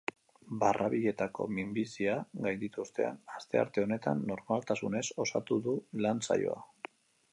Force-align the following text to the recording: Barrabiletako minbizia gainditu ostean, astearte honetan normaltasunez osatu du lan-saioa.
Barrabiletako 0.61 1.45
minbizia 1.57 2.15
gainditu 2.47 2.83
ostean, 2.85 3.19
astearte 3.41 3.85
honetan 3.87 4.25
normaltasunez 4.33 5.05
osatu 5.27 5.59
du 5.69 5.77
lan-saioa. 6.07 6.61